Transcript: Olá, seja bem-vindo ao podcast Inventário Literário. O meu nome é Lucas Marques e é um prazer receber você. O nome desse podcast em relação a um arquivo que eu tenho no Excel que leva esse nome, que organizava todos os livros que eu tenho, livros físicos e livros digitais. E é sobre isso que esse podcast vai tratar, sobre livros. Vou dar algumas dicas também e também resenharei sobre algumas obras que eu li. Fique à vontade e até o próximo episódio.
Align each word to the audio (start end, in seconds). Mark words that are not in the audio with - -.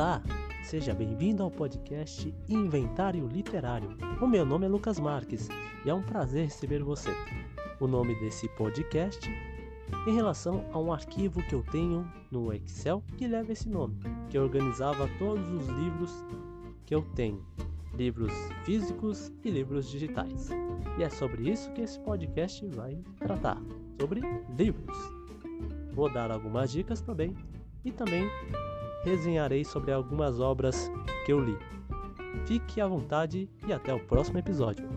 Olá, 0.00 0.22
seja 0.62 0.94
bem-vindo 0.94 1.42
ao 1.42 1.50
podcast 1.50 2.34
Inventário 2.48 3.28
Literário. 3.28 3.98
O 4.18 4.26
meu 4.26 4.46
nome 4.46 4.64
é 4.64 4.68
Lucas 4.70 4.98
Marques 4.98 5.46
e 5.84 5.90
é 5.90 5.94
um 5.94 6.02
prazer 6.02 6.44
receber 6.44 6.82
você. 6.82 7.10
O 7.78 7.86
nome 7.86 8.18
desse 8.18 8.48
podcast 8.56 9.28
em 10.08 10.14
relação 10.14 10.64
a 10.72 10.78
um 10.78 10.90
arquivo 10.90 11.42
que 11.42 11.54
eu 11.54 11.62
tenho 11.64 12.10
no 12.30 12.50
Excel 12.50 13.04
que 13.18 13.28
leva 13.28 13.52
esse 13.52 13.68
nome, 13.68 13.98
que 14.30 14.38
organizava 14.38 15.06
todos 15.18 15.46
os 15.50 15.68
livros 15.68 16.24
que 16.86 16.94
eu 16.94 17.02
tenho, 17.14 17.44
livros 17.92 18.32
físicos 18.64 19.30
e 19.44 19.50
livros 19.50 19.86
digitais. 19.86 20.48
E 20.98 21.02
é 21.02 21.10
sobre 21.10 21.50
isso 21.50 21.70
que 21.74 21.82
esse 21.82 22.00
podcast 22.00 22.66
vai 22.68 22.98
tratar, 23.18 23.60
sobre 24.00 24.22
livros. 24.56 24.96
Vou 25.92 26.10
dar 26.10 26.30
algumas 26.30 26.72
dicas 26.72 27.02
também 27.02 27.36
e 27.84 27.92
também 27.92 28.26
resenharei 29.02 29.64
sobre 29.64 29.92
algumas 29.92 30.40
obras 30.40 30.90
que 31.24 31.32
eu 31.32 31.40
li. 31.40 31.56
Fique 32.46 32.80
à 32.80 32.86
vontade 32.86 33.48
e 33.66 33.72
até 33.72 33.92
o 33.92 34.00
próximo 34.00 34.38
episódio. 34.38 34.88